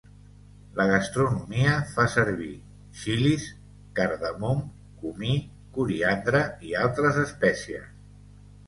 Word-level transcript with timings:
La 0.77 0.85
gastronomia 0.91 1.73
fa 1.91 2.05
servir 2.13 2.49
xilis, 3.03 3.47
cardamom, 4.01 4.65
comí, 5.05 5.37
coriandre 5.79 6.45
i 6.73 6.79
altres 6.87 7.23
espècies. 7.29 7.91